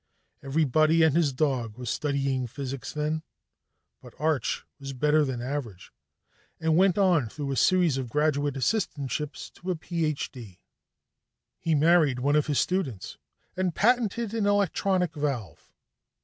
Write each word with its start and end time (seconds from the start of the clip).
Everybody 0.41 1.03
and 1.03 1.15
his 1.15 1.31
dog 1.31 1.77
was 1.77 1.87
studying 1.91 2.47
physics 2.47 2.91
then, 2.91 3.21
but 4.01 4.15
Arch 4.19 4.65
was 4.79 4.93
better 4.93 5.23
than 5.23 5.43
average, 5.43 5.91
and 6.59 6.75
went 6.75 6.97
on 6.97 7.29
through 7.29 7.51
a 7.51 7.55
series 7.55 7.99
of 7.99 8.09
graduate 8.09 8.55
assistantships 8.55 9.51
to 9.53 9.69
a 9.69 9.75
Ph.D. 9.75 10.59
He 11.59 11.75
married 11.75 12.17
one 12.17 12.35
of 12.35 12.47
his 12.47 12.57
students 12.59 13.19
and 13.55 13.75
patented 13.75 14.33
an 14.33 14.47
electronic 14.47 15.13
valve. 15.13 15.71